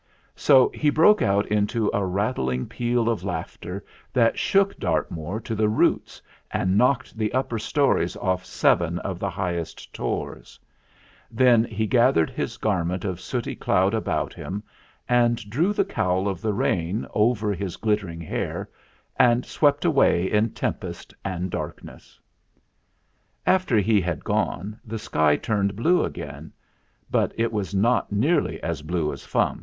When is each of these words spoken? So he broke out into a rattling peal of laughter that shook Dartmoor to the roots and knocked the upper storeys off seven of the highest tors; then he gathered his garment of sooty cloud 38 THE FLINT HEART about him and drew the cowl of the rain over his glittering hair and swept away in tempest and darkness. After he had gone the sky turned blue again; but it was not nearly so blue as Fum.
So 0.35 0.69
he 0.69 0.89
broke 0.89 1.21
out 1.21 1.45
into 1.49 1.91
a 1.93 2.03
rattling 2.03 2.65
peal 2.65 3.07
of 3.07 3.23
laughter 3.23 3.85
that 4.13 4.39
shook 4.39 4.79
Dartmoor 4.79 5.39
to 5.41 5.53
the 5.53 5.69
roots 5.69 6.19
and 6.49 6.75
knocked 6.75 7.15
the 7.15 7.31
upper 7.35 7.59
storeys 7.59 8.15
off 8.17 8.43
seven 8.43 8.97
of 8.97 9.19
the 9.19 9.29
highest 9.29 9.93
tors; 9.93 10.59
then 11.29 11.65
he 11.65 11.85
gathered 11.85 12.31
his 12.31 12.57
garment 12.57 13.05
of 13.05 13.21
sooty 13.21 13.55
cloud 13.55 13.91
38 13.93 13.99
THE 13.99 14.03
FLINT 14.05 14.15
HEART 14.15 14.27
about 14.27 14.33
him 14.33 14.63
and 15.07 15.49
drew 15.51 15.71
the 15.71 15.85
cowl 15.85 16.27
of 16.27 16.41
the 16.41 16.51
rain 16.55 17.05
over 17.13 17.53
his 17.53 17.77
glittering 17.77 18.21
hair 18.21 18.67
and 19.19 19.45
swept 19.45 19.85
away 19.85 20.31
in 20.31 20.49
tempest 20.49 21.13
and 21.23 21.51
darkness. 21.51 22.19
After 23.45 23.77
he 23.77 24.01
had 24.01 24.23
gone 24.23 24.79
the 24.83 24.97
sky 24.97 25.35
turned 25.35 25.75
blue 25.75 26.03
again; 26.03 26.51
but 27.11 27.31
it 27.37 27.53
was 27.53 27.75
not 27.75 28.11
nearly 28.11 28.59
so 28.63 28.83
blue 28.83 29.13
as 29.13 29.23
Fum. 29.23 29.59